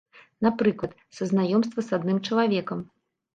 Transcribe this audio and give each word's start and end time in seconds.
Напрыклад, 0.45 0.95
са 1.17 1.27
знаёмства 1.33 1.79
з 1.89 1.93
адным 1.99 2.17
чалавекам. 2.27 2.83